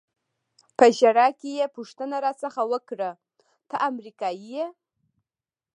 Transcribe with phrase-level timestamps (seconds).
[0.77, 3.09] په ژړا کې یې پوښتنه را څخه وکړه:
[3.69, 4.65] ته امریکایي یې؟